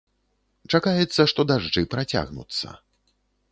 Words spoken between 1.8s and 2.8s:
працягнуцца.